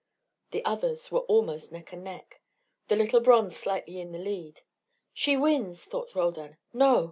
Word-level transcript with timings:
The 0.49 0.65
others 0.65 1.11
were 1.11 1.19
almost 1.29 1.71
neck 1.71 1.93
and 1.93 2.03
neck, 2.03 2.41
the 2.87 2.95
little 2.95 3.19
bronze 3.19 3.55
slightly 3.55 3.99
in 3.99 4.13
the 4.13 4.17
lead. 4.17 4.61
"She 5.13 5.37
wins," 5.37 5.83
thought 5.85 6.15
Roldan, 6.15 6.57
"No! 6.73 6.99